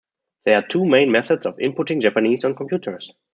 There 0.45 0.55
are 0.55 0.67
two 0.67 0.83
main 0.83 1.11
methods 1.11 1.45
of 1.45 1.57
inputting 1.57 2.01
Japanese 2.01 2.43
on 2.43 2.55
computers. 2.55 3.13